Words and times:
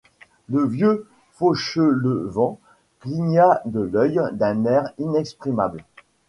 Le 0.49 0.65
vieux 0.65 1.05
Fauchelevent 1.33 2.57
cligna 3.01 3.61
de 3.65 3.81
l’œil 3.81 4.19
d’un 4.31 4.65
air 4.65 4.89
inexprimable. 4.97 5.83